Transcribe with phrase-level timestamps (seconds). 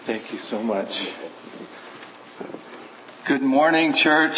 [0.00, 0.89] Thank you so much.
[3.27, 4.35] Good morning, church.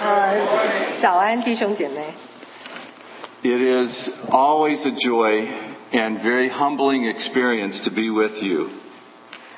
[0.00, 2.12] 呃，早安，弟兄姐妹。
[3.42, 5.46] It is always a joy
[5.92, 8.70] and very humbling experience to be with you.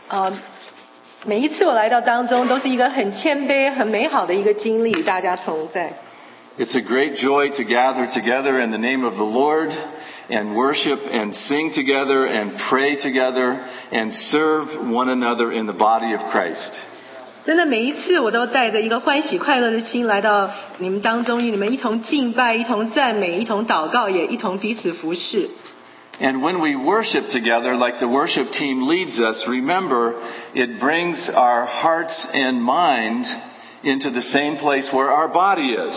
[0.09, 0.31] 呃，
[1.25, 5.95] 每一次我来到当中，都是一个很谦卑、很美好的一个经历，与大家同在。
[6.59, 9.71] It's a great joy to gather together in the name of the Lord
[10.30, 13.58] and worship and sing together and pray together
[13.92, 16.72] and serve one another in the body of Christ.
[17.44, 25.50] 真的，每一次我都带着一个欢喜快乐的心来到你们当中，与你们一同敬拜、一同赞美、一同祷告，也一同彼此服侍。
[26.20, 30.14] And when we worship together, like the worship team leads us, remember
[30.54, 33.26] it brings our hearts and mind
[33.82, 35.96] into the same place where our body is.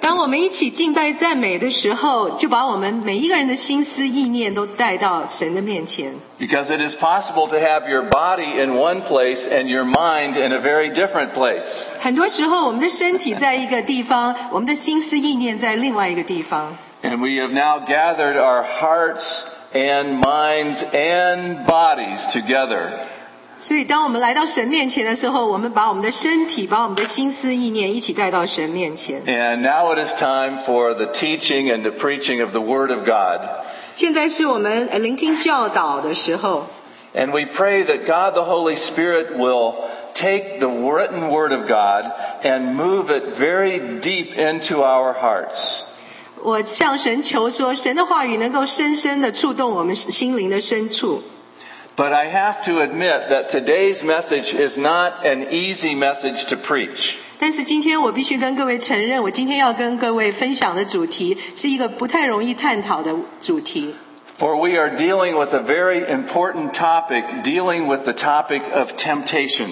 [0.00, 6.12] 当我们一起敬拜赞美的时候，就把我们每一个人的心思意念都带到神的面前。
[6.38, 10.52] Because it is possible to have your body in one place and your mind in
[10.52, 11.64] a very different place.
[12.00, 16.76] 很多时候，我们的身体在一个地方，我们的心思意念在另外一个地方。
[17.02, 19.24] And we have now gathered our hearts
[19.72, 22.90] and minds and bodies together.
[23.58, 29.22] 所以，当我们来到神面前的时候，我们把我们的身体、把我们的心思意念一起带到神面前。
[29.24, 33.06] And now it is time for the teaching and the preaching of the Word of
[33.06, 33.40] God.
[33.94, 36.66] 现在是我们呃聆听教导的时候，
[37.14, 39.72] And we pray that God the Holy Spirit will
[40.12, 45.56] take the written Word of God and move it very deep into our hearts.
[46.42, 51.22] 我向神求说，神的话语能够深深的触动我们心灵的深处。
[51.96, 57.14] But I have to admit that today's message is not an easy message to preach.
[57.38, 63.94] 但是今天我必须跟各位承认，我今天要跟各位分享的主题是一个不太容易探讨的主题。
[64.38, 69.68] For we are dealing with a very important topic, dealing with the topic of temptation.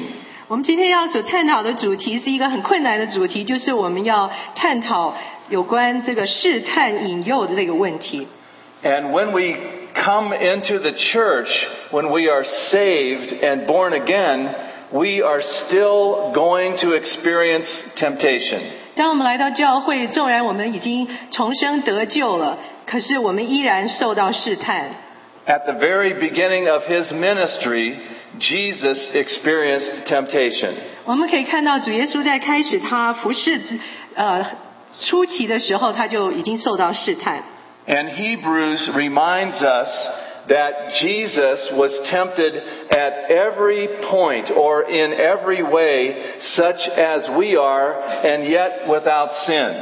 [0.49, 5.15] 我们今天要所探讨的主题是一个很困难的主题，就是我们要探讨
[5.51, 8.27] 有关这个试探引诱的这个问题。
[8.83, 9.57] And when we
[9.95, 11.49] come into the church,
[11.91, 14.55] when we are saved and born again,
[14.93, 18.61] we are still going to experience temptation.
[18.97, 24.85] 当我们来到教会，纵然我们已经重生得救了，可是我们依然受到试探。
[25.47, 27.97] At the very beginning of his ministry,
[28.39, 30.75] Jesus experienced temptation.
[31.05, 33.79] 我们可以看到主耶稣在开始他服侍之
[34.15, 34.47] 呃
[35.01, 37.43] 初期的时候，他就已经受到试探。
[37.87, 39.89] And Hebrews reminds us
[40.49, 42.55] that Jesus was tempted
[42.91, 49.75] at every point or in every way, such as we are, and yet without sin.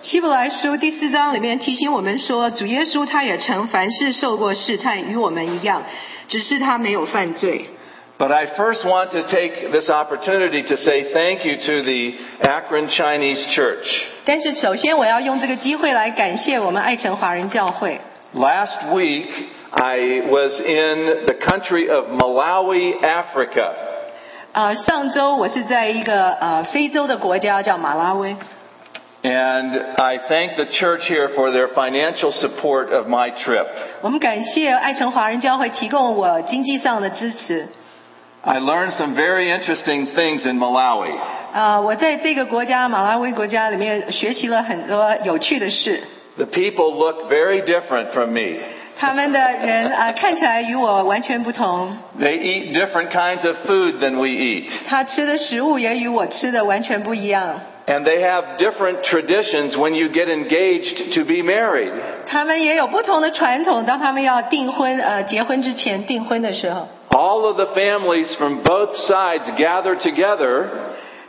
[0.00, 5.82] 希伯来书第四章里面提醒我们说，主耶稣他也曾凡事受过试探，与我们一样，
[6.28, 7.66] 只是他没有犯罪。
[8.22, 12.88] But I first want to take this opportunity to say thank you to the Akron
[12.88, 13.86] Chinese Church.
[14.24, 18.00] 但是首先我要用这个机会来感谢我们爱城华人教会。
[18.34, 19.28] Last week,
[19.70, 23.70] I was in the country of Malawi, Africa.
[24.52, 28.34] 呃，上周我是在一个呃非洲的国家叫马拉维，
[29.22, 33.66] And I thank the church here for their financial support of my trip.
[34.00, 37.68] 我们感谢爱城华人教会提供我经济上的支持。
[38.42, 41.18] I learned some very interesting things in Malawi.
[41.52, 46.00] 啊、我在这个国家马拉维国家里面学习了很多有趣的事。
[46.36, 48.60] The people look very different from me.
[48.96, 54.70] 他们的人啊、看起来与我完全不同， They eat different kinds of food than we eat.
[54.88, 57.60] 他吃的食物也与我吃的完全不一样。
[57.86, 61.92] And they have different traditions when you get engaged to be married.
[62.26, 70.66] 他们也有不同的传统，当他们要订婚呃结婚之前订婚的时候， All of the families from both sides gather together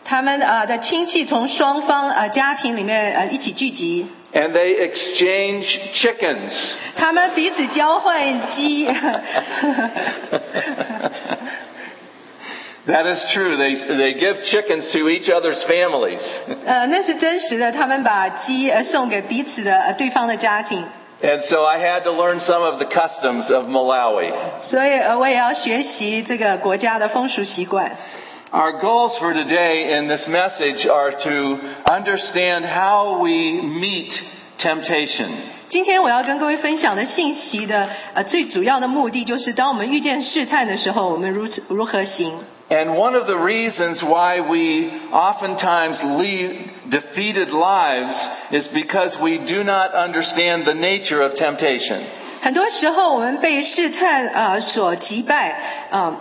[0.04, 6.52] 他们呃的亲戚从双方呃家庭里面呃一起聚集， and they exchange chickens.
[6.98, 8.86] 他们彼此交换鸡。
[12.88, 13.58] That is true.
[13.58, 16.22] They, they give chickens to each other's families.
[16.66, 20.84] 呃，那是真实的，他们把鸡呃送给彼此的呃对方的家庭，
[21.22, 24.32] And so I had to learn some of the customs of Malawi.
[24.62, 27.92] 所以呃我也要学习这个国家的风俗习惯。
[28.52, 34.12] Our goals for today in this message are to understand how we meet
[34.58, 35.28] temptation.
[35.68, 42.34] 今天我要跟各位分享的信息的呃最主要的目的，就是当我们遇见试探的时候，我们如此如何行。
[42.70, 48.16] And one of the reasons why we oftentimes lead defeated lives
[48.52, 52.02] is because we do not understand the nature of temptation.
[52.42, 56.16] 很多时候我们被试探呃所击败，啊、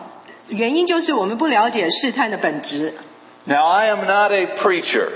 [0.49, 2.95] 原因就是我们不了解试探的本质。
[3.45, 5.09] Now, I am not a preacher,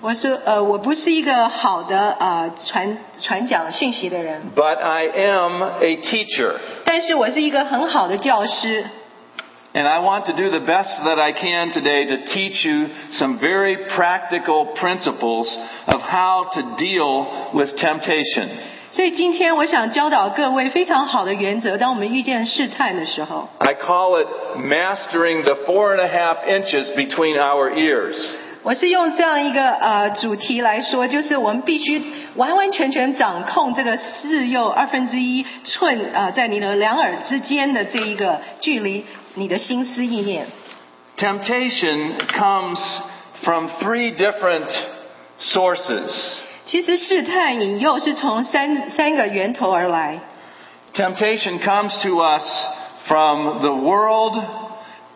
[0.00, 6.52] 我是呃，我不是一个好的呃传传讲讯息的人， but I am a teacher.
[6.84, 8.84] 但是我是一个很好的教师。
[9.76, 13.38] And I want to do the best that I can today to teach you some
[13.38, 15.48] very practical principles
[15.86, 18.50] of how to deal with temptation.
[18.90, 24.28] 所以今天我想教导各位非常好的原则，当我们遇见试探的时候， I call it
[24.58, 28.18] mastering the four and a half inches between our ears.
[28.62, 32.02] 我是用这样一个呃主题来说，就是我们必须
[32.36, 39.04] 完完全全掌控这个四右二分之一寸呃在你的两耳之间的这一个距离，
[39.36, 40.46] 你的心思意念。
[41.16, 42.80] Temptation comes
[43.42, 44.70] from three different
[45.40, 46.38] sources.
[46.64, 50.20] 其实试探引诱是从三三个源头而来。
[50.94, 52.42] Temptation comes to us
[53.06, 54.40] from the world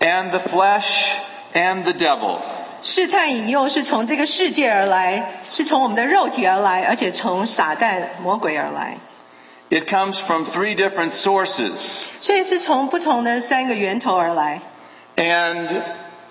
[0.01, 0.87] and the flesh
[1.55, 2.39] and the devil.
[2.83, 8.99] 试探引诱是从这个世界而来，是从我们的肉体而来，而且从撒旦魔鬼而来，
[9.71, 12.05] It comes from three different sources.
[12.21, 14.61] 所以是从不同的三个源头而来。
[15.17, 15.69] And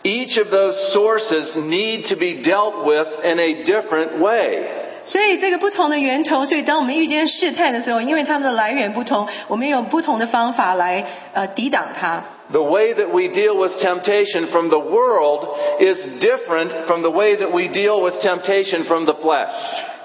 [0.04, 4.84] each of those sources need to be dealt with in a different way.
[5.04, 12.24] 所以这个不同的源头，所以当我们遇见试探的时候，因为它们的来源不同，我们有不同的方法来呃抵挡它。
[12.52, 17.36] The way that we deal with temptation from the world is different from the way
[17.36, 19.52] that we deal with temptation from the flesh.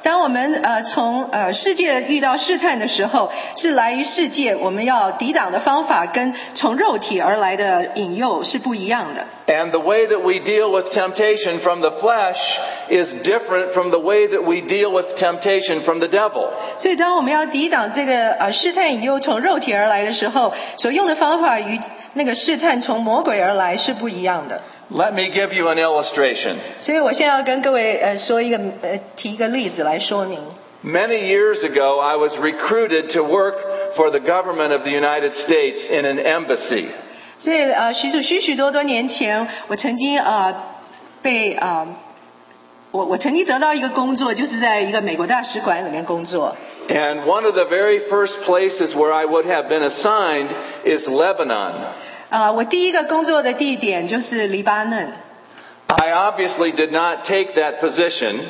[0.06, 9.26] 当我们呃从呃世界遇到试探的时候，是来于世界，我们要抵挡的方法跟从肉体而来的引诱是不一样的。
[9.48, 12.38] And the way that we deal with temptation from the flesh
[12.88, 16.50] is different from the way that we deal with temptation from the devil.
[16.78, 21.80] 所以，当我们要抵挡这个呃试探引诱从肉体而来的时候，所用的方法与
[22.14, 24.62] 那个试探从魔鬼而来是不一样的。
[24.91, 26.57] Let me give you an illustration.
[26.81, 30.41] 所以我现在要跟各位呃说一个呃提一个例子来说明。
[30.83, 33.55] Many years ago, I was recruited to work
[33.97, 36.87] for the government of the United States in an embassy.
[37.39, 40.55] 所以呃许许许许多多年前，我曾经呃
[41.23, 41.87] 被呃
[42.91, 46.57] 我我曾经得到一个工作，就是在一个美国大使馆里面工作。
[46.89, 50.49] And one of the very first places where I would have been assigned
[50.85, 51.75] is Lebanon.
[52.29, 55.09] 啊、我第一个工作的地点就是黎巴嫩。
[55.89, 58.41] I obviously did not take that position.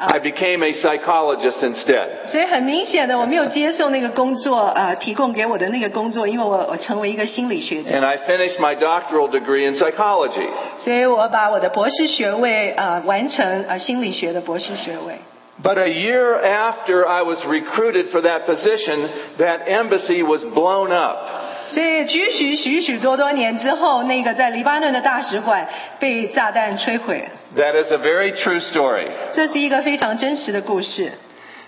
[0.00, 2.26] I became a psychologist instead.
[2.26, 10.46] 所以很明显的，我没有接受那个工作，呃，提供给我的那个工作，因为我我成为一个心理学家， And I finished my doctoral degree in psychology.
[10.78, 15.14] 所以我把我的博士学位呃完成呃心理学的博士学位。
[15.60, 19.08] But a year after I was recruited for that position,
[19.38, 21.26] that embassy was blown up.
[21.66, 25.66] 所以许许许许多多年之后，那个在黎巴嫩的大使馆
[25.98, 29.08] 被炸弹摧毁， That is a very true story.
[29.32, 31.12] 这是一个非常真实的故事。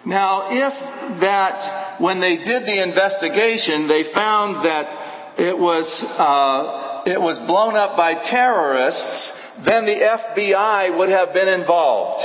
[0.04, 0.72] Now, if
[1.20, 4.86] that, when they did the investigation, they found that
[5.36, 5.84] it was,
[6.18, 9.32] uh, it was blown up by terrorists,
[9.64, 12.22] then the FBI would have been involved.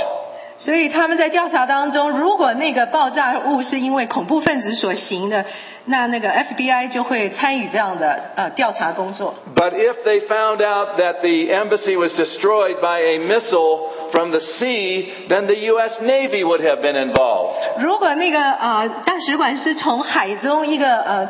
[0.61, 5.43] 所以他们在调查当中，如果那个爆炸物是因为恐怖分子所行的，
[5.85, 9.33] 那那个 FBI 就会参与这样的呃调查工作。
[9.55, 15.09] But if they found out that the embassy was destroyed by a missile from the sea,
[15.27, 15.99] then the U.S.
[16.01, 17.57] Navy would have been involved.
[17.79, 21.29] 如果那个呃大使馆是从海中一个呃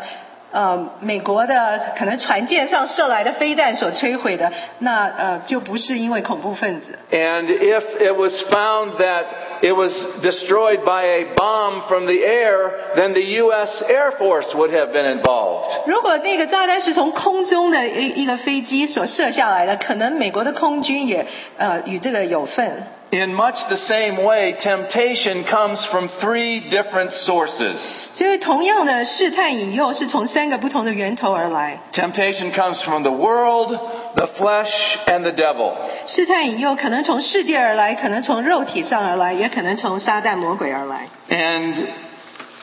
[0.51, 6.97] 呃美国的可能船舰上射来的飞弹所摧毁的，那呃就不是因为恐怖分子。
[7.11, 9.25] And if it was found that
[9.61, 9.91] it was
[10.21, 13.83] destroyed by a bomb from the air, then the U.S.
[13.87, 15.87] Air Force would have been involved.
[15.87, 21.25] 如果那个炸弹是从空中的一一个飞机所射下来的，可能美国的空军也
[21.57, 22.83] 呃与这个有份。
[23.12, 27.76] In much the same way, temptation comes from three different sources.
[28.12, 31.78] 所以同样的试探引诱是从三个不同的源头而来。
[31.92, 33.68] Temptation comes from the world,
[34.16, 34.72] the flesh,
[35.06, 35.72] and the devil.
[36.08, 41.06] 试探引诱可能从世界而来，可能从肉体上而来，也可能从撒旦魔鬼而来。
[41.30, 41.86] And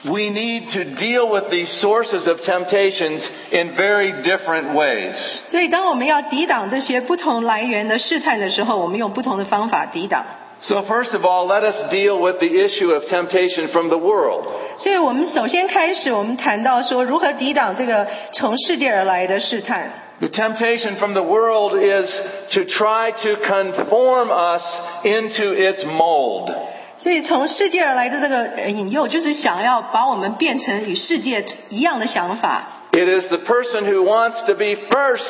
[0.06, 5.14] we need to deal with these sources of temptations in very different ways.
[5.48, 10.26] 所以，当我们要抵挡这些不同来源的试探的时候，我们用不同的方法抵挡。
[10.60, 14.46] So first of all, let us deal with the issue of temptation from the world.
[14.78, 19.92] 所以我们首先开始，我们谈到说如何抵挡这个从世界而来的试探。
[20.20, 22.10] The temptation from the world is
[22.52, 24.64] to try to conform us
[25.04, 26.50] into its mold.
[26.99, 32.65] 所以从世界而来的这个呃引诱，就是想要把我们变成与世界一样的想法。
[32.93, 35.23] It is the person who wants to be first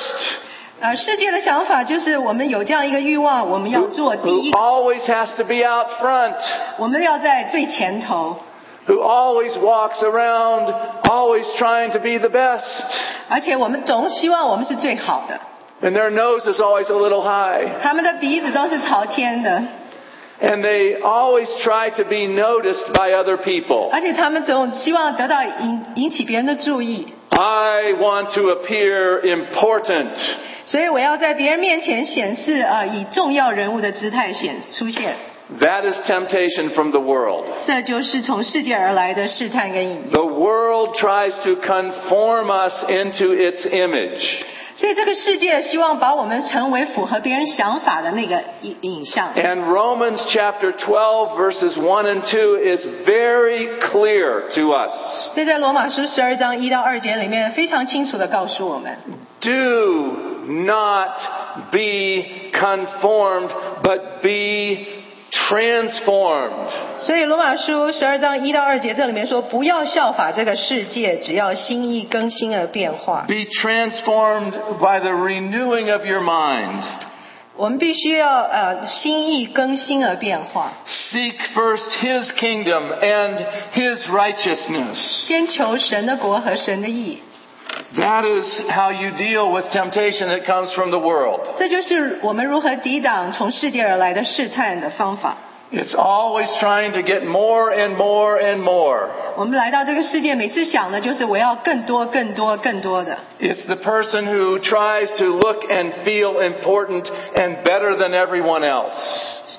[0.80, 6.36] 呃，世界的想法就是我们有这样一个欲望，我们要 who, 做第 who 一，always has to be out front,
[6.78, 8.38] 我们要在最前头
[8.86, 10.72] ，who always walks around,
[11.02, 12.62] always trying to be the best,
[13.28, 15.40] 而且我们总希望我们是最好的。
[15.82, 19.60] and their nose is always a little high, 他们的鼻子都是朝天的，
[20.41, 23.89] and they always try to be noticed by other people.
[23.91, 30.09] 而且他们总希望得到引引起别人的注意， I want to appear important.
[30.65, 35.13] 所以我要在别人面前显示呃以重要人物的姿态显出现。
[35.59, 37.45] That is temptation from the world.
[37.67, 40.11] 这就是从世界而来的试探跟引诱。
[40.11, 44.23] The world tries to conform us into its image.
[44.77, 49.29] 所以这个世界希望把我们成为符合别人想法的那个影影像。
[49.35, 54.91] And Romans chapter 12 verses 1 and 2 is very clear to us.
[55.33, 58.97] 所以在罗马书十二章一到二节里面非常清楚的告诉我们，
[59.41, 61.17] Do not
[61.71, 63.49] be conformed,
[63.83, 64.96] but be
[65.30, 66.68] transformed.
[66.98, 73.24] 所以罗马书十二章一到二节这里面说，不要效法这个世界，只要心意更新而变化。
[73.28, 76.82] Be transformed by the renewing of your mind.
[77.56, 83.36] 我们必须要呃心意更新而变化，Seek first His kingdom and
[83.74, 84.94] His righteousness.
[85.26, 87.18] 先求神的国和神的义。
[87.95, 91.41] That is how you deal with temptation that comes from the world.
[91.57, 95.37] 这就是我们如何抵挡从世界而来的试探的方法。
[95.71, 99.07] It's always trying to get more and more and more.
[99.37, 103.17] 我们来到这个世界，每次想的就是我要更多、更多、更多的。
[103.39, 108.93] It's the person who tries to look and feel important and better than everyone else.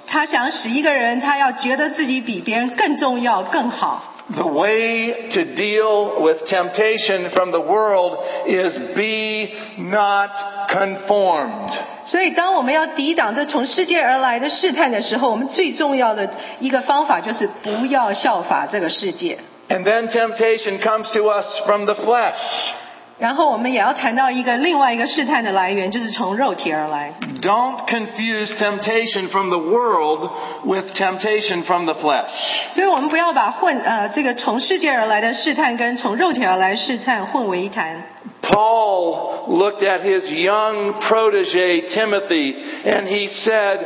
[0.06, 4.14] 他想使一个人，他要觉得自己比别人更重要、更好。
[4.34, 8.16] The way to deal with temptation from the world
[8.46, 10.30] is be not
[10.70, 11.68] conformed.
[12.06, 19.38] 所以，当我们要抵挡这从世界而来的试探的时候，我们最重要的一个方法就是不要效法这个世界。
[19.68, 22.34] And then temptation comes to us from the flesh.
[23.18, 27.14] 然后，我们也要谈到一个另外一个试探的来源，就是从肉体而来。
[27.40, 30.28] Don't confuse temptation from the world
[30.64, 32.28] with temptation from the flesh.
[32.72, 38.02] 所以我们不要把混呃这个从世界而来的试探跟从肉体而来的试探混为一谈。
[38.42, 43.78] Paul looked at his young protege Timothy and he said,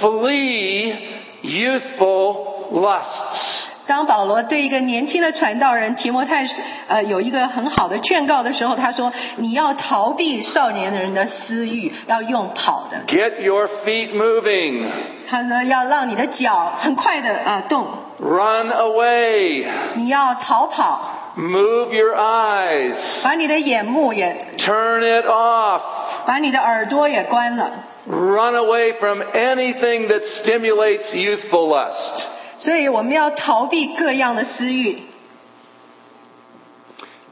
[0.00, 0.94] flee
[1.42, 3.66] youthful lusts.
[3.86, 6.46] 当保罗对一个年轻的传道人提摩太
[6.88, 12.98] 呃有一个很好的劝告的时候，他说：“你要逃避少年人的私欲，要用跑的。
[13.12, 14.86] Get your feet moving.
[15.08, 17.86] ”他说：“要让你的脚很快的啊、呃动，
[18.18, 19.66] Run away.
[19.94, 22.94] 你要逃跑， Move your eyes.
[23.24, 25.80] 把你的眼目也， Turn it off.
[26.26, 27.70] 把你的耳朵也关了。
[28.06, 32.24] Run away from anything that stimulates youthful lust.
[32.58, 34.98] 所以我们要逃避各样的私欲。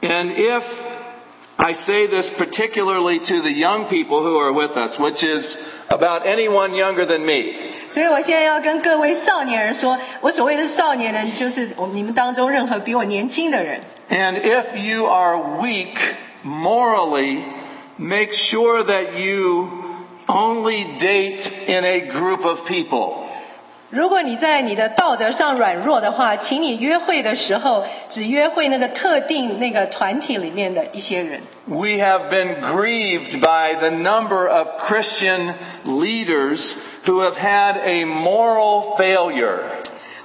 [0.01, 0.63] And if
[1.57, 5.55] I say this particularly to the young people who are with us, which is
[5.89, 7.53] about anyone younger than me,
[7.89, 13.81] 所以我现在要跟各位少年人说，我所谓的少年人，就是我你们当中任何比我年轻的人。
[14.09, 15.95] and if you are weak
[16.43, 17.43] morally,
[17.97, 19.69] make sure that you
[20.27, 23.24] only date in a group of people.
[23.95, 31.41] 如果你在你的道德上软弱的话，请你约会的时候只约会那个特定那个团体里面的一些人。
[31.67, 35.53] We have been grieved by the number of Christian
[35.85, 36.73] leaders
[37.05, 39.59] who have had a moral failure.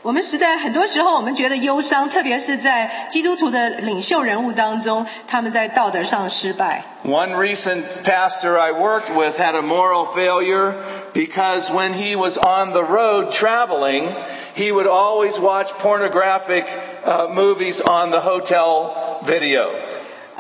[0.02, 6.84] 我们实在很多时候我们觉得忧伤，特别是在基督徒的领袖人物当中，他们在道德上失败。
[7.04, 10.74] One recent pastor I worked with had a moral failure
[11.12, 14.14] because when he was on the road traveling,
[14.54, 16.64] he would always watch pornographic
[17.04, 19.70] uh, movies on the hotel video.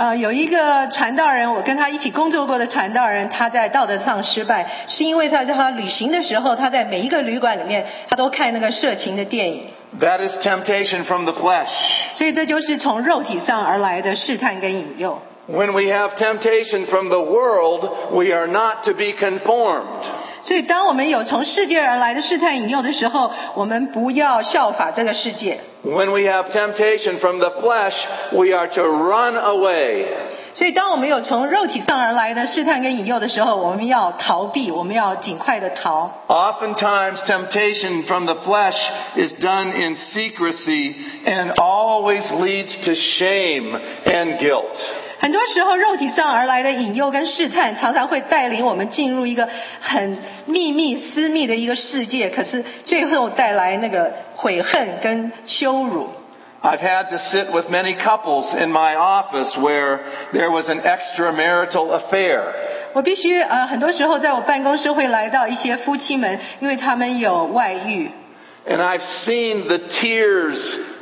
[0.01, 9.65] 呃，有一个传道人，我跟他一起工作过的传道人，他在道德上失败，是因为他在他旅行的时候，他在每一个旅馆里面，他都看那个色情的电影
[9.99, 11.67] ，That is temptation from the flesh.
[12.13, 15.21] 所以这就是从肉体上而来的试探跟引诱。
[15.47, 19.83] When we have temptation from the world, we are not to be conformed.
[20.41, 25.59] 所以，当我们有从世界而来的试探引诱的时候，我们不要效法这个世界。
[25.82, 27.94] When we have temptation from the flesh,
[28.32, 30.06] we are to run away.
[30.52, 36.10] 所以，当我们有从肉体上而来的试探跟引诱的时候，我们要逃避，我们要尽快的逃。
[36.28, 38.78] Oftentimes, temptation from the flesh
[39.16, 40.94] is done in secrecy
[41.26, 44.64] and always leads to shame and guilt.
[45.21, 49.47] 很多时候，肉体上而来的引诱跟试探，常常会带领我们进入一个
[49.79, 56.09] 很秘密、私密的一个世界，可是最后带来那个悔恨跟羞辱。
[56.63, 59.99] I've had to sit with many couples in my office where
[60.33, 62.41] there was an extramarital affair.
[62.93, 68.09] 我必须呃，很多时候在我办公室会来到一些夫妻们，因为他们有外遇
[68.67, 70.59] ，And I've seen the tears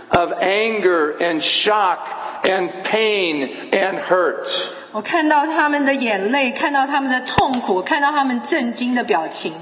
[0.10, 2.00] of anger and shock
[2.45, 4.47] and pain and hurt.
[4.93, 9.53] 我看到他们的眼泪，看到他们的痛苦，看到他们震惊的表情。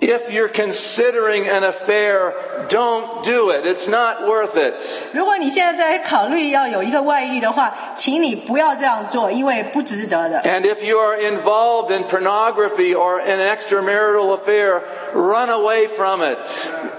[0.00, 2.32] If you're considering an affair,
[2.68, 3.66] don't do it.
[3.66, 4.74] It's not worth it.
[5.12, 10.40] 如果你现在在考虑要有一个外遇的话，请你不要这样做，因为不值得的。
[10.42, 14.82] And if you are involved in pornography or an extramarital affair,
[15.14, 16.38] run away from it.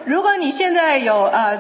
[0.04, 1.58] 如果你现在有呃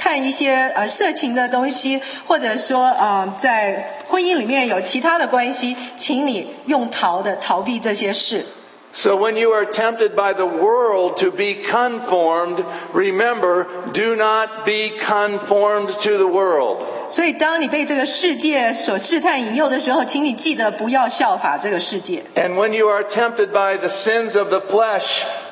[0.00, 8.44] 看一些呃色情的东西，或者说呃在婚姻里面有其他的关系，请你用逃的逃避这些事。
[8.92, 14.96] So when you are tempted by the world to be conformed, remember, do not be
[14.98, 16.82] conformed to the world.
[17.10, 22.22] 所以，当你被这个世界所试探引诱的时候，请你记得不要效法这个世界。
[22.36, 25.04] And when you are tempted by the sins of the flesh,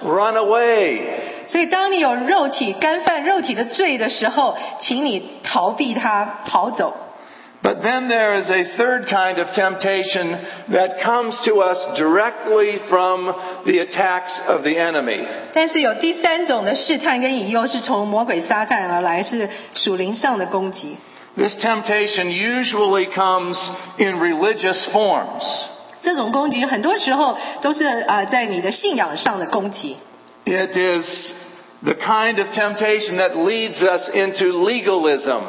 [0.03, 1.03] run away.
[1.50, 6.96] 所以，当你有肉体干犯肉体的罪的时候，请你逃避它，跑走。
[7.62, 10.38] But then there is a third kind of temptation
[10.72, 13.34] that comes to us directly from
[13.66, 15.26] the attacks of the enemy.
[15.54, 20.96] 但是有第三种的试探跟引诱是从魔鬼撒旦而来，是属灵上的攻击。
[21.36, 23.58] This temptation usually comes
[23.98, 25.44] in religious forms.
[26.02, 29.98] 这种攻击很多时候都是啊、呃在你的信仰上的攻击。
[30.49, 31.33] It is
[31.83, 35.41] the kind of temptation that leads us into legalism.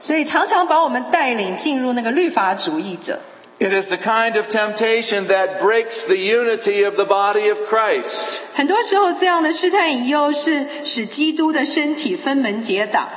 [0.00, 3.20] 所以常常把我们带领进入那个律法主义者。
[3.60, 8.06] It is the kind of temptation that breaks the unity of the body of Christ.
[8.54, 13.08] 很多时候，这样的试探引诱是使基督的身体分门结党，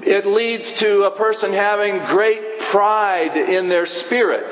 [0.00, 2.40] it leads to a person having great
[2.72, 4.48] pride in their spirit.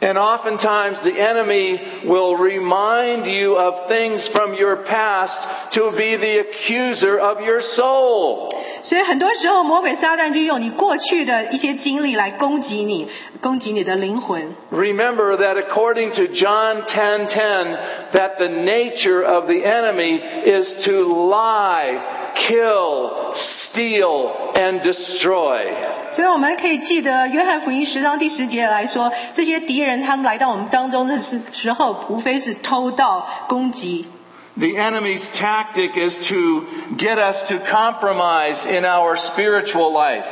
[0.00, 6.44] And oftentimes the enemy will remind you of things from your past to be the
[6.46, 8.50] accuser of your soul.
[8.82, 13.08] 所以很多时候，魔鬼撒旦就用你过去的一些经历来攻击你，
[13.40, 14.54] 攻击你的灵魂。
[14.72, 17.76] Remember that according to John 10:10
[18.12, 21.98] that the nature of the enemy is to lie,
[22.34, 25.66] kill, steal and destroy.
[26.12, 34.06] 所以我们可以记得约翰福音十章第十节来说，这些敌人他们来到我们当中的时时候，无非是偷盗、攻击。
[34.57, 40.25] The enemy's tactic is to get us to compromise in our spiritual life.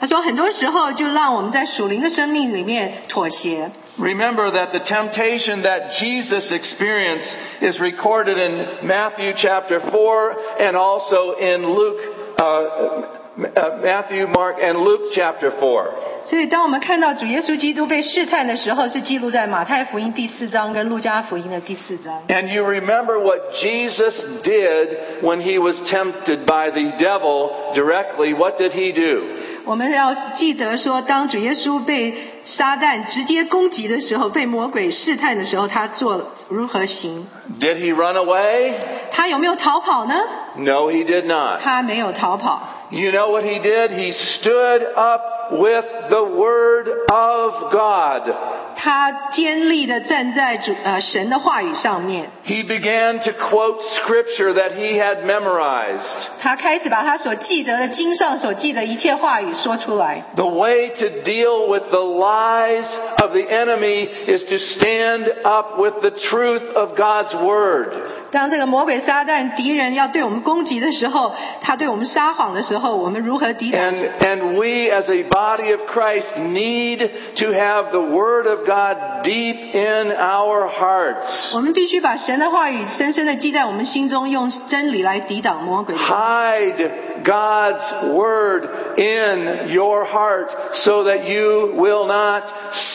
[0.00, 3.70] 他说，很多时候就让我们在属灵的生命里面妥协。
[3.98, 11.36] Remember that the temptation that Jesus experienced is recorded in Matthew chapter 4 and also
[11.38, 12.00] in Luke,
[12.38, 13.04] uh, uh,
[13.36, 15.90] Matthew, Mark, and Luke chapter 4.
[16.24, 22.22] 所以，当我们看到主耶稣基督被试探的时候，是记录在马太福音第四章跟路加福音的第四章。
[22.28, 24.14] And you remember what Jesus
[24.44, 28.34] did when he was tempted by the devil directly.
[28.34, 29.22] What did he do?
[29.67, 37.27] 我们要记得说，当主耶稣被撒旦直接攻击的时候，被魔鬼试探的时候，他做如何行
[37.59, 38.75] ？Did he run away?
[39.11, 40.15] 他有没有逃跑呢
[40.55, 41.59] ？No, he did not.
[41.59, 42.61] 他没有逃跑。
[42.91, 43.89] You know what he did?
[43.89, 48.33] He stood up with the Word of God.
[48.76, 56.00] 他坚立的站在主呃神的话语上面， He began to quote scripture that he had memorized.
[56.40, 60.24] 他开始把他所记得的经上所记的一切话语说出来。
[60.34, 62.86] The way to deal with the lies
[63.22, 67.92] of the enemy is to stand up with the truth of God's Word.
[68.30, 73.80] 当这个魔鬼撒旦敌人要对我们攻击的时候，他对我们撒谎的时候，我们如何抵挡？
[73.80, 79.22] And, and we as a body of Christ need to have the Word of God
[79.24, 81.54] deep in our hearts.
[81.54, 86.00] 我们必须把神的话语深深的记在我们心中，用真理来抵挡魔鬼的。
[86.00, 86.90] Hide
[87.24, 88.64] God's Word
[88.96, 92.44] in your heart so that you will not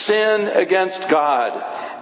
[0.06, 1.52] sin against God.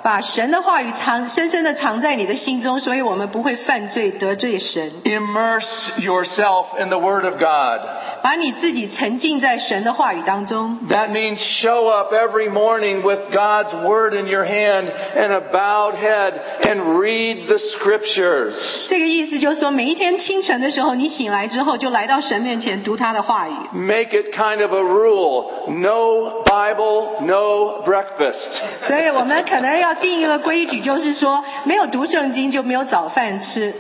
[0.03, 4.91] 把神的话语藏深深的藏在你的心中，所以我们不会犯罪得罪神。
[5.03, 7.81] Immerse yourself in the Word of God.
[8.22, 10.78] 把你自己沉浸在神的话语当中。
[10.90, 15.94] That means show up every morning with God's Word in your hand and a bowed
[15.94, 18.54] head and read the Scriptures.
[18.88, 23.52] 这个意思就是说，每一天清晨的时候，你醒来之后就来到神面前读他的话语。
[23.72, 25.50] Make it kind of a rule.
[25.68, 28.62] No Bible, no breakfast.
[28.82, 33.74] 所以我们可能要定一个规矩，就是说，没有读圣经就没有早饭吃。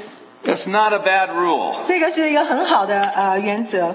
[0.44, 1.74] It's not a bad rule.
[1.88, 3.94] 这个是一个很好的呃原则。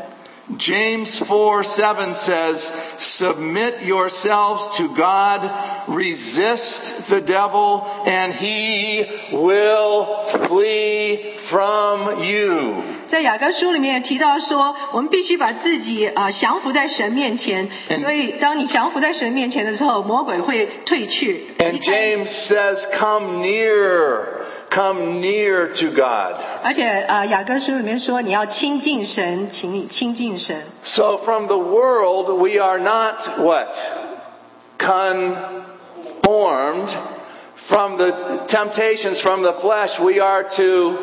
[0.58, 2.68] James 4 7 says,
[3.20, 5.48] Submit yourselves to God,
[5.96, 12.84] resist the devil, and he will flee from you.
[13.08, 17.70] 在雅各书里面也提到说，我们必须把自己呃降服在神面前。
[17.90, 21.46] 嗯所以，当你降服在神面前的时候，魔鬼会退去。
[21.60, 26.36] And James says, Come near, come near to God.
[26.64, 30.64] 而且呃，雅各书里面说，你要亲近神，请你亲近神。
[30.84, 33.74] So from the world, we are not what?
[34.78, 35.70] Conformed.
[37.70, 38.12] From the
[38.50, 40.98] temptations from the flesh, we are to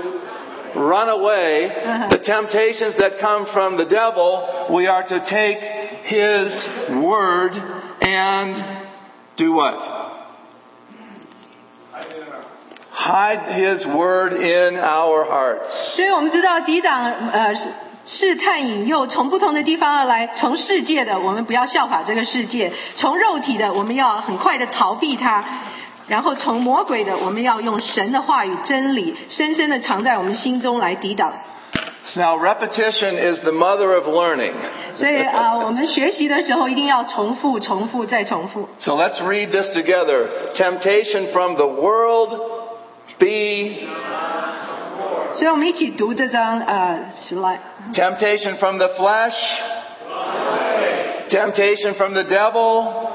[0.74, 1.70] run away.
[1.70, 2.08] Uh-huh.
[2.10, 4.42] The temptations that come from the devil,
[4.74, 5.58] we are to take
[6.04, 6.68] his
[7.02, 7.52] word
[8.02, 8.56] and
[9.36, 9.78] do what?
[12.92, 15.94] Hide his word in our hearts.
[15.94, 17.68] 所以我们知道抵挡呃试
[18.08, 20.28] 试探引诱，从不同的地方而来。
[20.34, 25.44] 从世界的，我们不要效法这个世界；从肉体的，我们要很快的逃避它。
[26.08, 31.32] 然后从魔鬼的，我们要用神的话语真理，深深的藏在我们心中来抵挡。
[32.06, 34.52] So now repetition is the mother of learning.
[34.94, 38.66] 所以啊、呃我们学习的时候一定要重复、重复再重复。
[38.78, 40.26] So let's read this together.
[40.54, 42.30] Temptation from the world,
[43.19, 43.87] Be.
[47.93, 49.35] Temptation from the flesh.
[51.29, 53.09] Temptation from the devil.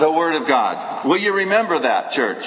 [0.00, 1.06] The Word of God.
[1.06, 2.44] Will you remember that, church?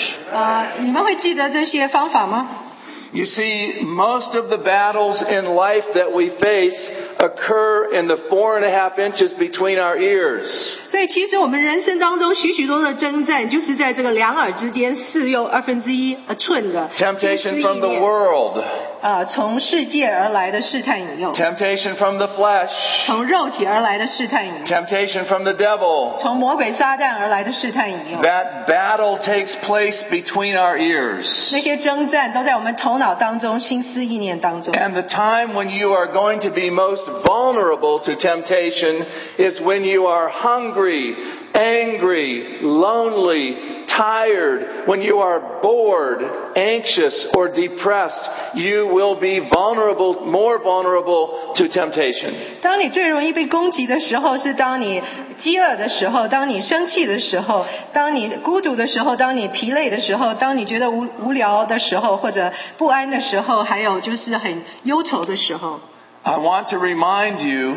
[3.10, 3.26] 呃，你们会记得这些方法吗？
[3.26, 6.76] You see, most of the battles in life that we face
[7.18, 10.46] occur in the four and a half inches between our ears.
[10.88, 18.62] 所以其实我们人生当中许许多多的征战，就是在这个两耳之间四又二分之一呃寸的心思 Temptation 意 from the 念 world,
[19.00, 22.70] 呃，从世界而来的试探引诱， temptation from the flesh,
[23.06, 26.16] 从肉体而来的试探引诱， temptation from the devil.
[26.18, 28.18] 从魔鬼撒旦而来的试探引诱。
[28.22, 31.52] That battle takes place between our ears.
[31.52, 34.74] 那些征战都在我们头脑当中、心思意念当中。
[34.74, 39.04] And the time when you are going to be most vulnerable to temptation
[39.38, 41.14] is when you are hungry,
[41.52, 43.56] angry, lonely,
[43.90, 46.22] tired, when you are bored,
[46.54, 48.18] anxious, or depressed.
[48.54, 52.34] You will be vulnerable, more vulnerable to temptation.
[52.62, 55.02] 当你最容易被攻击的时候，是当你
[55.38, 65.80] 饥饿的时候，当你生气的时候，当你孤独的时候，当你疲累的时候，当你觉得无无聊的时候，或者不安的时候，还有就是很忧愁的时候。
[66.22, 67.76] I want to remind you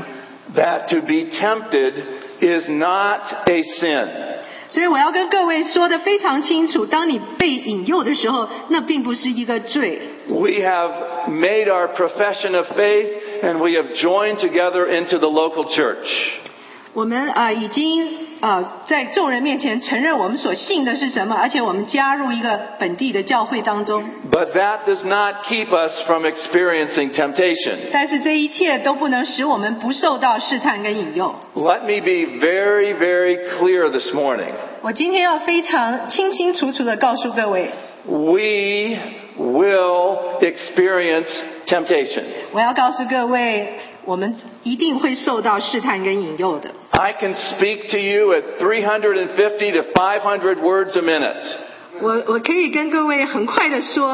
[0.56, 1.94] that to be tempted
[2.42, 4.08] is not a sin.
[4.74, 10.00] 所以我要跟各位说的非常清楚：当你被引诱的时候，那并不是一个罪。
[10.28, 10.92] We have
[11.30, 13.08] made our profession of faith
[13.42, 16.08] and we have joined together into the local church.
[16.95, 18.09] 我们啊、呃已经
[18.41, 24.05] 呃在众人面前承认我们所信的是什么，而且我们加入一个本地的教会当中。
[24.31, 27.91] But that does not keep us from experiencing temptation.
[27.93, 31.35] 但是这一切都不能使我们不受到试探跟引诱。
[31.57, 34.53] Let me be very, very clear this morning.
[34.83, 37.71] 我今天要非常清清楚楚的告诉各位
[38.07, 38.99] ，We
[39.37, 41.27] will experience
[41.67, 42.23] temptation.
[42.53, 46.71] 我要告诉各位，我们一定会受到试探跟引诱的。
[46.94, 51.42] I can speak to you at 350 to 500 words a minute.
[52.02, 54.10] 我我可以跟各位很快的说，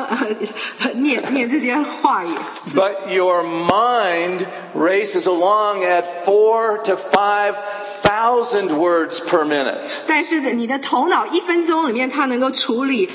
[0.80, 2.30] 呃、念念这些话语。
[2.74, 4.44] But your mind
[4.76, 7.54] races along at four to five
[8.02, 9.88] thousand words per minute.
[10.08, 13.08] 但是你的头脑一分钟里面，它能够处理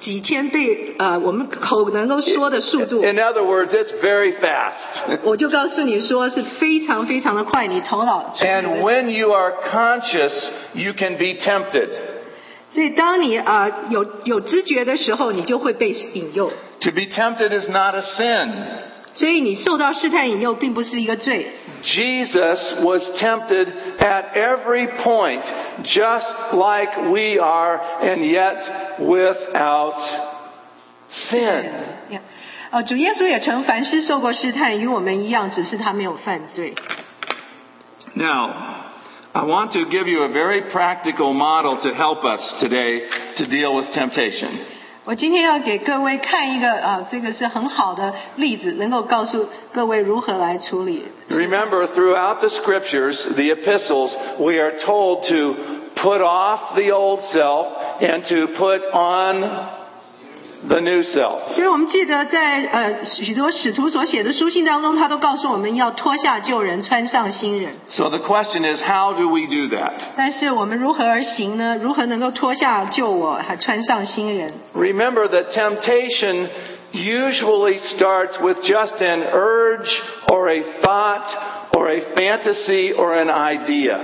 [0.00, 3.02] 几千倍呃我们口能够说的速度。
[3.02, 5.18] In other words, it's very fast.
[5.22, 10.32] 我就告诉你说是非常非常的快，你头脑 And when you are conscious,
[10.74, 11.88] you can be tempted.
[12.70, 16.50] 所以当你啊有有知觉的时候，你就会被引诱。
[16.80, 18.50] To be tempted is not a sin.
[19.15, 21.47] 所以你受到试探引诱，并不是一个罪。
[21.83, 23.67] Jesus was tempted
[23.99, 25.41] at every point,
[25.83, 28.57] just like we are, and yet
[28.99, 29.95] without
[31.09, 31.65] sin.
[32.09, 32.21] Yeah.
[32.71, 36.73] 哦，主耶稣也曾凡事受过试探，与我们一样，只是他没有犯罪。
[38.13, 38.49] Now,
[39.33, 43.01] I want to give you a very practical model to help us today
[43.37, 44.51] to deal with temptation.
[45.05, 51.03] 我今天要给各位看一个啊，这个是很好的例子，能够告诉各位如何来处理。
[51.29, 55.55] Remember, throughout the scriptures, the epistles, we are told to
[55.95, 57.67] put off the old self
[57.99, 59.41] and to put on
[60.67, 61.49] the new self.
[61.49, 67.73] 所以我们记得在呃许多使徒所写的书信当中，他都告诉我们要脱下旧人，穿上新人。
[67.89, 69.93] So the question is, how do we do that?
[70.15, 71.77] 但是我们如何而行呢？
[71.81, 74.51] 如何能够脱下旧我，还穿上新人？
[74.75, 76.47] Remember that temptation
[76.93, 79.89] usually starts with just an urge
[80.27, 81.25] or a thought
[81.73, 83.97] or a fantasy or an idea.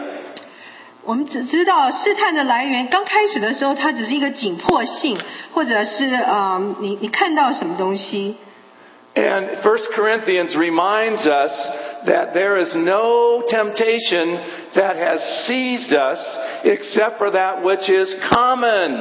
[1.04, 5.18] 我们只知道试探的来源，刚开始的时候，它只是一个紧迫性，
[5.52, 8.36] 或者是呃，你你看到什么东西。
[9.14, 11.52] And First Corinthians reminds us
[12.06, 14.38] that there is no temptation
[14.74, 16.18] that has seized us
[16.64, 18.98] except for that which is common.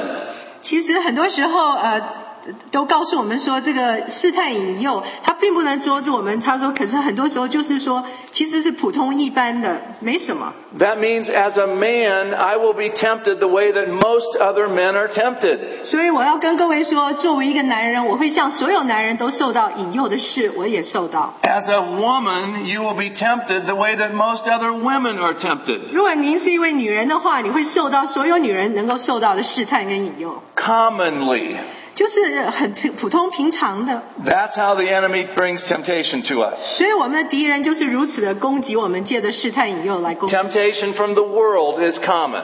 [0.64, 2.02] 其实很多时候，呃，
[2.72, 6.40] 都告诉我们说，这个试探引诱，它并不能捉住我们。
[6.40, 10.54] 他说，可是很多时候就是说，其实是普通一般的，没什么。
[10.80, 15.10] That means as a man, I will be tempted the way that most other men are
[15.10, 15.84] tempted.
[15.84, 21.34] 所以我要跟各位说，作为一个男人，我会像所有男人都受到引诱的事，我也受到。
[21.44, 25.80] As a woman, you will be tempted the way that most other women are tempted.
[25.92, 31.56] 如果您是一位女人的话，你会受到所有女人能够受到的试探跟引诱，Commonly.
[32.02, 34.02] 就是很普普通平常的。
[34.26, 36.58] That's how the enemy brings temptation to us.
[36.78, 40.36] 所以我们的敌人就是如此的攻击我们，借着试探引诱来攻击。
[40.36, 42.42] Temptation from the world is common.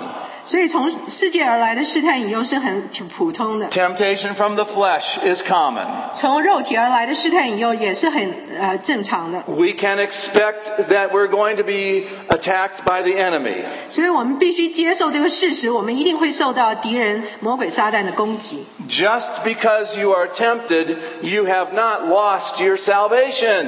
[0.48, 2.84] 所以从世界而来的试探引诱是很
[3.18, 5.86] 普通的，Temptation from the flesh is common.
[6.16, 9.44] 从肉体而来的试探引诱也是很呃正常的。
[9.48, 13.62] We can expect that we're going to be attacked by the enemy.
[13.90, 18.66] 所以我们必须接受这个事实，我们一定会受到敌人魔鬼撒旦的攻击。
[18.90, 23.68] Just because you are tempted, you have not lost your salvation.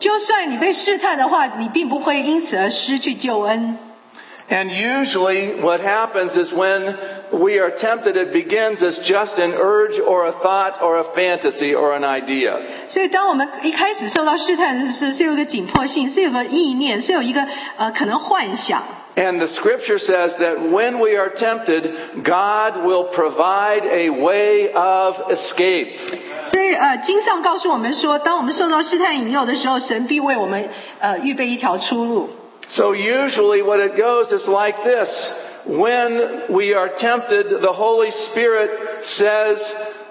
[0.00, 3.78] 就算你被试探的话，你并不会因此而失去救恩。
[4.51, 6.97] And usually what happens is when
[7.39, 11.75] we are tempted, it begins as just an urge or a thought or a fantasy
[11.75, 12.57] or an idea.
[12.87, 17.45] 所以，当我们一开始受到试探的时候，是有一个紧迫性，是有个意念，是有一个
[17.77, 18.81] 呃可能幻想。
[19.15, 25.15] And the scripture says that when we are tempted, God will provide a way of
[25.29, 25.89] escape.
[26.47, 32.29] 所以呃，经上告诉我们说，当我们受到试探引诱的时候，神必为我们呃预备一条出路。
[32.67, 35.09] So usually what it goes is like this.
[35.67, 38.71] When we are tempted, the Holy Spirit
[39.17, 39.57] says,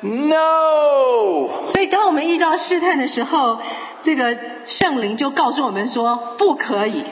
[0.03, 1.65] No!
[1.67, 3.59] 所以，当我们遇到试探的时候，
[4.03, 7.05] 这个圣灵就告诉我们说，不可以，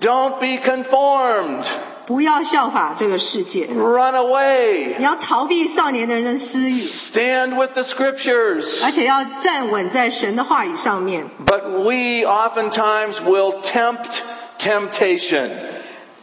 [0.00, 1.64] Don't be conformed.
[2.06, 4.98] 不要效法这个世界， Run away.
[4.98, 8.84] 你要逃避少年的人的私欲， Stand with the scriptures.
[8.84, 11.24] 而且要站稳在神的话语上面。
[11.46, 14.10] But we oftentimes will tempt
[14.58, 15.48] temptation.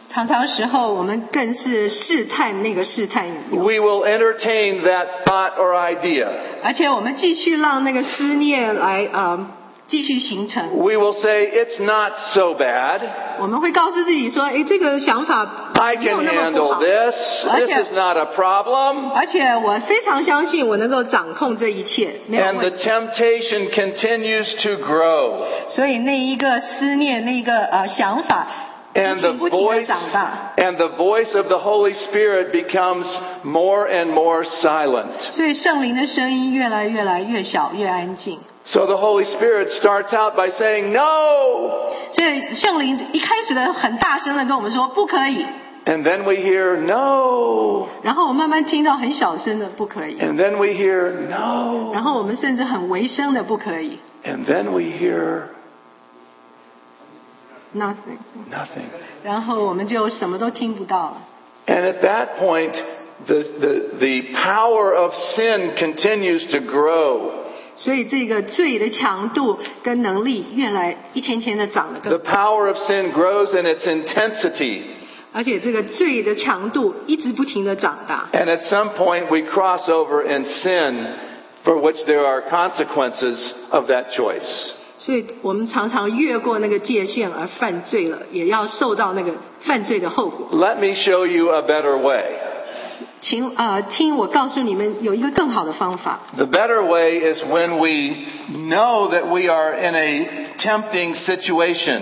[0.08, 6.28] 常常时候，我们更是试探那个试探引诱， We will entertain that thought or idea.
[6.62, 9.46] 而且我们继续让那个思念来呃
[9.88, 10.78] 继续形成。
[10.78, 13.00] We will say, It's not so bad.
[13.40, 16.80] 我们会告诉自己说：“诶，这个想法 I 没有 can 那么不 handle 好。
[16.80, 17.46] this.
[17.50, 19.12] 而 This 且 is not a problem.
[19.14, 22.88] 而且我非常相信我能够掌控这一切，没有 And the 问题。
[22.88, 25.38] temptation continues to grow.
[25.66, 28.65] 所以那一个思念，那一个呃想法，不
[28.96, 30.52] And the 停不停的 voice 长大。
[30.56, 33.06] and the voice of the Holy Spirit becomes
[33.42, 35.18] more and more silent.
[35.18, 38.38] 所以圣灵的声音越来越来越小，越安静。
[38.64, 41.70] So the Holy Spirit starts out by saying, No!
[42.12, 45.44] 所以圣灵一开始的很大声的跟我们说不可以，
[45.86, 47.88] And then we hear, No!
[48.02, 51.92] 然后我慢慢听到很小声的不可以， And then we hear, No!
[51.92, 55.44] 然后我们甚至很微声的不可以 And then we hear
[57.74, 58.18] ，nothing，
[58.50, 58.86] nothing.
[59.22, 61.22] 然后我们就什么都听不到了。
[61.66, 62.74] And at that point,
[63.26, 67.30] the, the, the power of sin continues to grow.
[67.74, 74.82] 所以这个罪的强度跟能力越来一天天的长得 The 更， power of sin grows in its intensity.
[75.32, 78.28] 而且这个罪的强度一直不停的长大。
[78.32, 81.06] And at some point, we cross over in sin
[81.64, 84.74] for which there are consequences of that choice.
[84.98, 89.32] 所以我们常常越过那个界限而犯罪了，也要受到那个
[89.64, 90.48] 犯罪的后果。
[90.52, 92.24] Let me show you a better way.
[93.20, 96.20] 请呃听我告诉你们有一个更好的方法。
[96.36, 98.14] The better way is when we
[98.68, 100.26] know that we are in a
[100.58, 102.00] tempting situation.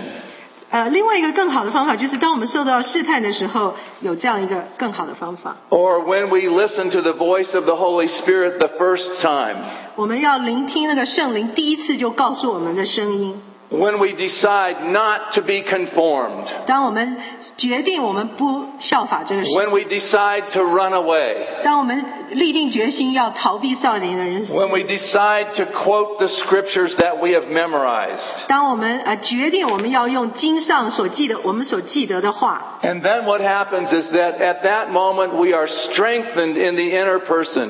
[0.69, 5.57] 呃，另外一个更好的方法就是，当我们受到试探的时候，有这样一个更好的方法。
[5.69, 9.57] Or when we listen to the voice of the Holy Spirit the first time.
[9.95, 13.41] 我们要聆听那个圣灵第一次就告诉我们的声音。
[13.73, 16.43] When we decide not to be conformed.
[16.65, 17.15] 当我们
[17.55, 21.37] 决定我们不效法这个世 When we decide to run away.
[21.63, 28.45] 当我们立定决心要逃避少年的人生， When we decide to quote the scriptures that we have memorized.
[28.49, 36.91] 当我们呃决定我们要用经上所记得我们所记得的话， And then what happens is that at that moment we are strengthened in the
[36.91, 37.69] inner person.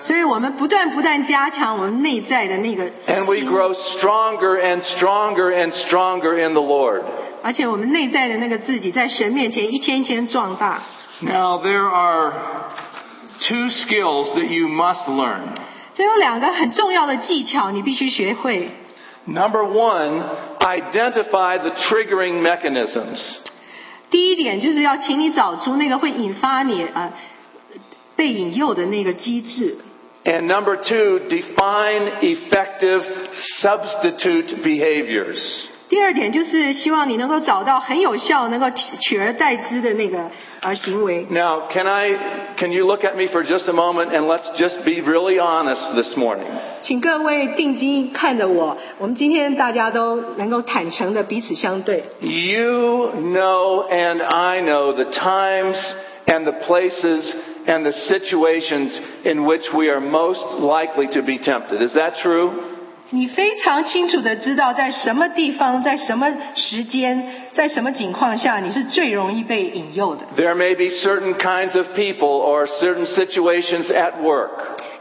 [0.00, 7.02] 所以我们不断不断加强我们内在的那个 And we 心 grow stronger and stronger and stronger in the Lord.
[7.42, 10.82] 而且我们内在的那个自己在神面前一天一天壮大。
[11.20, 12.32] Now there are
[13.40, 15.40] two skills that you must learn.
[15.94, 18.70] 这有两个很重要的技巧，你必须学会。
[19.26, 20.22] Number one,
[20.60, 23.20] identify the triggering mechanisms.
[24.10, 27.12] 第一点就是要请你找出那个会引发你呃
[28.16, 29.76] 被引诱的那个机制。
[30.24, 33.02] And number two, define effective
[33.60, 35.66] substitute behaviors.
[35.88, 41.26] 第二点就是希望你能够找到很有效、能够取取而代之的那个呃行为。
[41.30, 44.84] Now, can I, can you look at me for just a moment and let's just
[44.84, 46.46] be really honest this morning?
[46.82, 52.04] 请各位定睛看着我，我们今天大家都能够坦诚的彼此相对。
[52.20, 55.76] You know and I know the times
[56.26, 57.32] and the places
[57.66, 61.82] and the situations in which we are most likely to be tempted.
[61.82, 62.52] Is that true?
[63.12, 70.22] 你非常清楚的知道在什么地方、在什么时间、在什么情况下，你是最容易被引诱的。
[70.36, 74.50] There may be certain kinds of people or certain situations at work.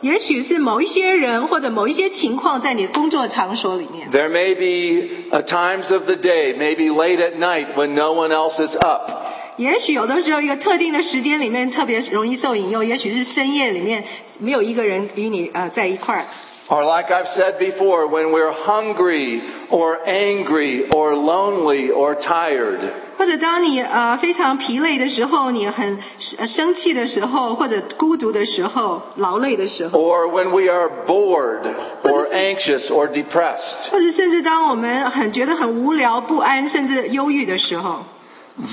[0.02, 8.13] 也许是某一些人或者某一些情况在你的工作场所里面， There may be uh, times of the day, maybe late at night when no
[8.13, 9.12] one else is up.
[9.57, 14.05] 也许有的时候一个特定的时间里面特别容易受引诱，也许是深夜里面
[14.40, 16.25] 没有一个人与你呃在一块儿。
[16.67, 22.81] Or like I've said before, when we're hungry or angry or lonely or tired.
[23.19, 25.99] 或者当你呃非常疲累的时候，你很
[26.38, 31.61] 呃生气的时候，或者孤独的时候、劳累的时候，Or when we are bored
[32.03, 33.90] or anxious or depressed.
[33.93, 38.05] 或者甚至当我们很觉得很无聊、不安，甚至忧郁的时候，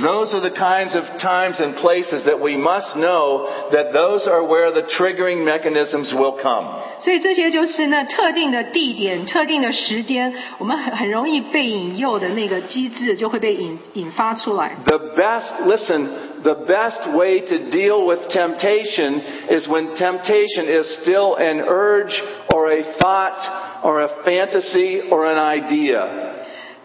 [0.03, 4.43] Those are the kinds of times and places that we must know that those are
[4.43, 6.67] where the triggering mechanisms will come.
[6.99, 14.73] 所以这些就是那特定的地点、特定的时间，我们很很容易被引诱的那个机制就会被引引发出来。
[14.87, 16.09] The best, listen,
[16.43, 19.21] the best way to deal with temptation
[19.51, 23.39] is when temptation is still an urge or a thought
[23.85, 26.30] or a fantasy or an idea.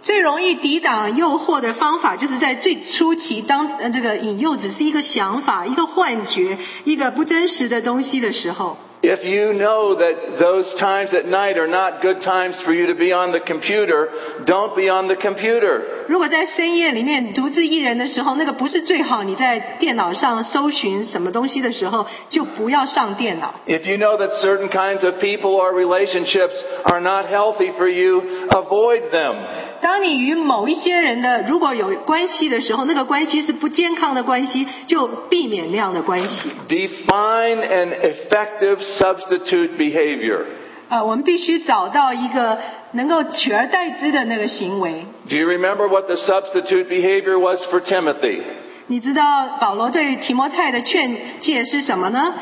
[0.07, 8.79] 最容易抵挡诱惑的方法，就是在最初期，当呃这个引诱只是一个想法、一个幻觉、一个不真实的东西的时候。
[9.03, 13.13] If you know that those times at night are not good times for you to be
[13.13, 14.09] on the computer,
[14.47, 15.83] don't be on the computer.
[16.09, 19.23] 如果在深夜里面独自一人的时候，那个不是最好。
[19.23, 23.55] 你在电脑上搜寻什么东西的时候，就不要上电脑。
[23.67, 29.11] If you know that certain kinds of people or relationships are not healthy for you, avoid
[29.11, 29.37] them.
[29.81, 36.51] 当你与某一些人的如果有关系的时候，那个关系是不健康的关系，就避免那样的关系。
[36.69, 40.45] Define an effective substitute behavior.
[40.89, 42.59] 呃，我们必须找到一个
[42.96, 45.06] 能够取而代之的那个行为。
[45.30, 48.42] Do you remember what the substitute behavior was for Timothy?
[48.88, 52.34] 你知道保罗对提摩太的劝诫是什么呢？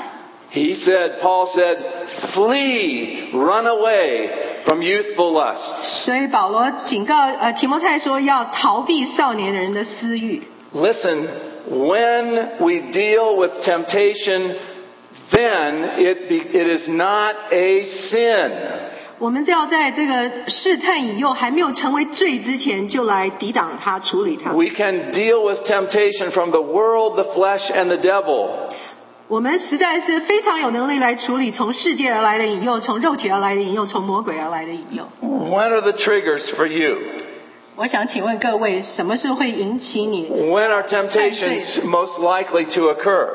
[0.52, 1.78] He said, Paul said,
[2.34, 6.06] flee, run away from youthful lusts.
[6.06, 10.42] 所以保罗警告呃提摩太说要逃避少年人的私欲。
[10.74, 11.28] Listen,
[11.70, 14.56] when we deal with temptation,
[15.32, 18.52] then it, be, it is not a sin.
[19.25, 24.53] 我们就要在这个试探引诱还没有成为罪之前，就来抵挡它、处理它。
[24.53, 28.51] We can deal with temptation from the world, the flesh, and the devil.
[29.29, 35.09] 我们实在是非常有能力来处理从世界而来的引诱，从肉体而来的引诱，从魔鬼而来的引诱。
[35.23, 36.99] When are the triggers for you?
[37.77, 43.31] 我想请问各位，什么是会引起你 When are temptations most likely to occur?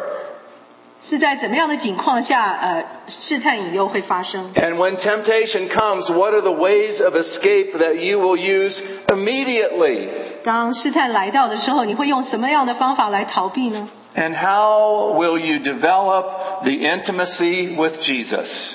[1.06, 4.52] 是在怎么样的情况下，呃，试探引诱会发生？
[4.54, 10.08] And when temptation comes, what are the ways of escape that you will use immediately?
[10.42, 13.88] 当试探来到的时候，你会用什么样的方法来逃避呢？
[14.16, 18.74] And how will you develop the intimacy with Jesus?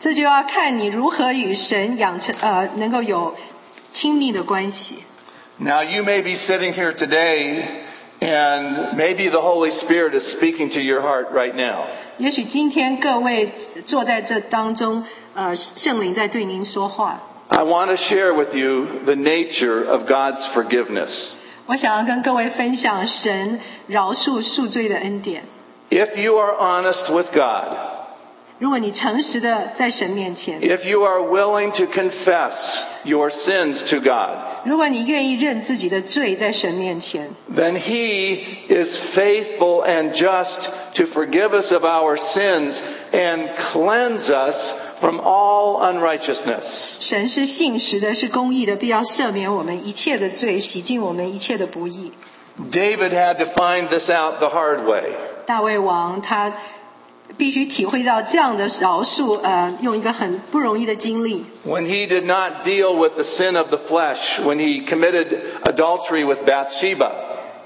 [0.00, 3.34] 这就要看你如何与神养成呃能够有
[3.92, 5.04] 亲密的关系。
[5.58, 7.62] Now, you may be sitting here today,
[8.20, 11.84] and maybe the Holy Spirit is speaking to your heart right now.
[12.18, 13.50] 也许今天各位
[13.86, 17.20] 坐在这当中，呃，圣灵在对您说话。
[17.48, 21.10] I want to share with you the nature of God's forgiveness.
[21.66, 25.44] 我想要跟各位分享神饶恕恕罪的恩典。
[25.90, 27.76] If you are honest with God,
[30.60, 32.54] if you are willing to confess
[33.04, 38.38] your sins to God, 如果你愿意认自己的罪在神面前， then He
[38.68, 42.80] is faithful and just to forgive us of our sins
[43.10, 44.54] and cleanse us
[45.00, 46.62] from all unrighteousness.
[47.00, 52.12] 神是信实的，是公义的，必要赦免我们一切的罪，洗净我们一切的不义。
[52.70, 55.14] David had to find this out the hard way.
[55.46, 56.52] 大卫王他
[57.38, 61.44] 必须体会到这样的饶恕，呃，用一个很不容易的经历。
[61.66, 65.34] When he did not deal with the sin of the flesh, when he committed
[65.64, 67.10] adultery with Bathsheba,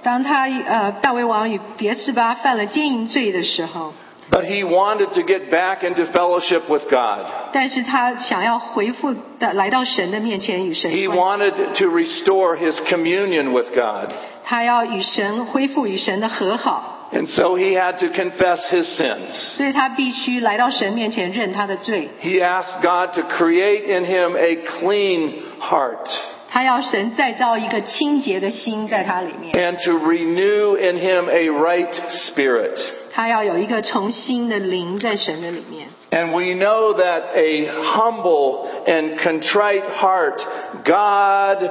[0.02, 3.92] 当他呃大卫王与别是巴犯了奸淫罪的时候，
[4.30, 7.26] but he wanted to get back into fellowship with God.
[7.52, 14.12] 但是他想要回复的来到神的面前与神 He 关系 wanted to restore his communion with God.
[14.44, 19.32] 他要与神恢复与神的和好， And so he had to confess his sins.
[19.56, 22.08] 所以他必须来到神面前认他的罪。
[22.20, 26.08] He asked God to create in him a clean heart
[26.48, 32.78] 他要神再造一个清洁的心在他里面， and to renew in him a right spirit.
[33.12, 35.88] 他要有一个重新的灵在神的里面。
[36.10, 40.38] And we know that a humble and contrite heart
[40.84, 41.68] God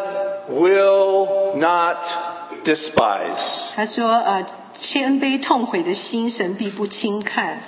[0.50, 1.98] will not
[2.66, 3.74] despise.
[3.76, 4.46] 他说：“呃，
[4.80, 7.60] 谦卑痛悔的心，神必不轻看。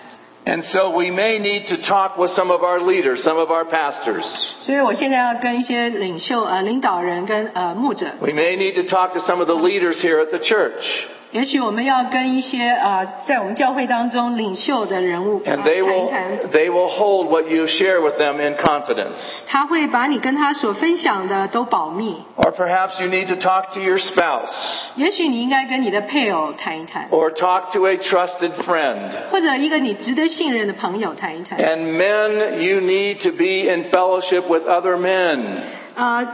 [0.46, 3.66] And so we may need to talk with some of our leaders, some of our
[3.66, 4.24] pastors.
[4.62, 11.06] ”所以我现在要跟一些领袖、呃领导人跟呃牧者， We may need to talk to some of the leaders here at the church.
[11.32, 16.24] 也许我们要跟一些呃在我们教会当中领袖的人物、呃、 And 谈 they 一 will, 谈。
[16.54, 19.20] they will hold what you share with them in confidence.
[19.48, 22.16] 他会把你跟他所分享的都保密。
[22.38, 24.48] Or perhaps you need to talk to your spouse
[24.96, 29.10] 也许你应该跟你的配偶谈一谈， or talk to a trusted friend.
[29.30, 31.60] 或者一个你值得信任的朋友谈一谈。
[31.60, 35.58] And men, you need to be in fellowship with other men.
[35.96, 36.26] 呃，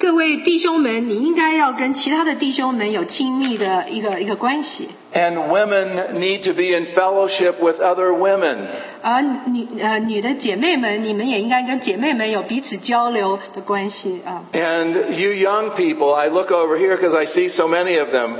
[0.00, 4.88] 各位弟兄们，你应该要跟其他的弟兄们有亲密的一个一个关系。
[5.14, 8.66] And women need to be in fellowship with other women.
[9.00, 14.44] 而女呃女的姐妹们，你们也应该跟姐妹们有彼此交流的关系啊。
[14.52, 18.36] And you young people, I look over here because I see so many of them.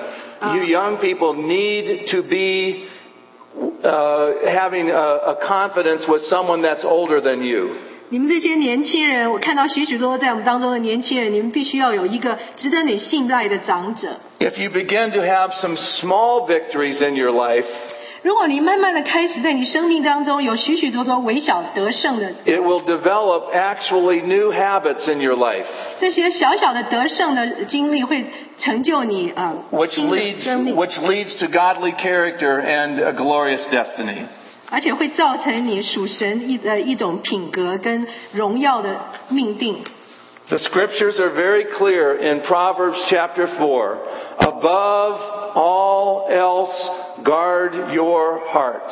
[0.54, 2.84] You young people need to be
[3.82, 7.70] uh, having a, a confidence with someone that's older than you.
[8.10, 14.20] 你们这些年轻人，我看到许许多多在我们当中的年轻人，你们必须要有一个值得你信赖的长者。
[14.38, 17.64] If you begin to have some small victories in your life,
[18.22, 25.66] 如果你慢慢的开始在你生命当中有许许多多微小得胜的 it will develop actually new habits in your life,
[26.00, 28.24] 这些小小的得胜的经历，会
[28.58, 34.22] 成就你呃 which 新的 leads, 生命， which leads to godly character and a glorious destiny.
[34.70, 38.96] 而且会造成你属神一的一种品格跟荣耀的
[39.28, 39.84] 命定。
[40.48, 43.98] The scriptures are very clear in Proverbs chapter 4.
[44.38, 45.20] Above
[45.56, 46.72] all else,
[47.24, 48.90] guard your heart.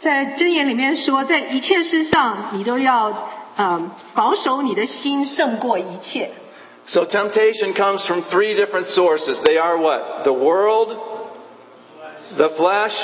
[0.00, 6.30] 在箴言里面说，在一切事上，你都要呃保守你的心胜过一切。
[6.86, 9.40] So temptation comes from three different sources.
[9.42, 10.24] They are what?
[10.24, 10.96] The world,
[12.36, 12.94] the flesh,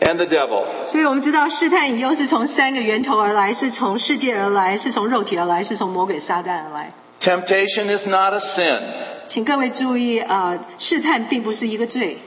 [0.00, 0.64] and the devil.
[0.86, 6.92] 所以我们知道试探引诱是从三个源头而来，是从世界而来，是从肉体而来，是从魔鬼撒旦而来。
[7.20, 8.80] Temptation is not a sin.
[9.26, 12.18] 请各位注意，呃，试探并不是一个罪。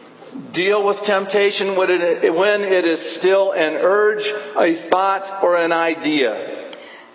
[0.53, 4.23] Deal with temptation when it, when it is still an urge,
[4.55, 6.33] a thought, or an idea.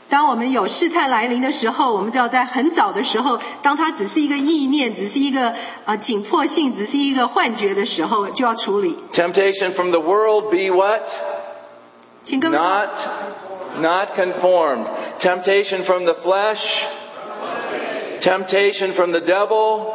[0.10, 5.54] 当我们有试探来临的时候，我们就要在很早的时候，当它只是一个意念，只是一个
[5.86, 8.96] 呃紧迫性，只是一个幻觉的时候，就要处理。
[9.14, 11.02] Temptation from the world be what?
[12.30, 12.90] Not,
[13.80, 14.86] not conformed.
[15.20, 16.62] Temptation from the flesh.
[18.22, 19.94] Temptation from the devil.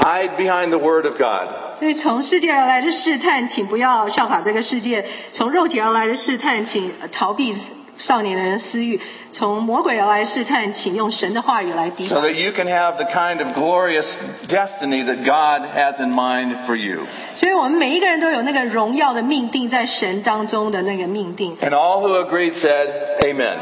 [0.00, 1.48] Hide behind the word of God.
[1.78, 7.56] 所以从世界而来的试探，请不要效法这个世界；从肉体而来的试探，请呃逃避
[7.98, 9.00] 少年的人私欲，
[9.32, 12.20] 从魔鬼而来试探，请用神的话语来抵挡。
[12.20, 14.06] So that you can have the kind of glorious
[14.48, 17.00] destiny that God has in mind for you。
[17.34, 21.56] 所以我们每一个人都有那个荣耀的命定在神当中的那个命定。
[21.58, 22.88] And all who agreed said,
[23.24, 23.58] Amen。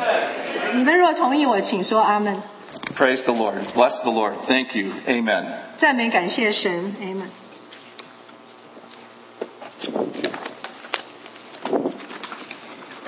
[0.75, 2.43] 你们若同意我，请说阿门。
[2.95, 5.47] Praise the Lord, bless the Lord, thank you, Amen。
[5.79, 7.29] 赞美感谢神，Amen。